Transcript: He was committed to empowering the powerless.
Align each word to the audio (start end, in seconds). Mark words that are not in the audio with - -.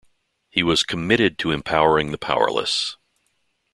He 0.49 0.63
was 0.63 0.81
committed 0.81 1.37
to 1.37 1.51
empowering 1.51 2.11
the 2.11 2.17
powerless. 2.17 2.97